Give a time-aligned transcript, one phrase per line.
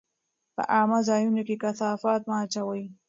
[0.55, 2.83] په عامه ځایونو کې کثافات مه اچوئ.